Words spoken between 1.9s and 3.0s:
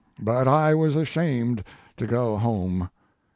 to go home.